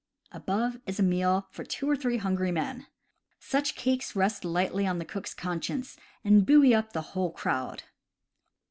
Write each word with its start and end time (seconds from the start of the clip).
Above 0.31 0.79
is 0.87 0.99
a 0.99 1.03
meal 1.03 1.47
for 1.51 1.63
two 1.63 1.87
or 1.87 1.95
three 1.95 2.17
hungry 2.17 2.51
men. 2.51 2.87
Such 3.39 3.75
cakes 3.75 4.15
rest 4.15 4.43
lightly 4.43 4.87
on 4.87 4.97
the 4.97 5.05
cook's 5.05 5.35
conscience, 5.35 5.95
and 6.23 6.43
buoy 6.43 6.73
up 6.73 6.93
the 6.93 7.01
whole 7.13 7.31
crowd. 7.31 7.83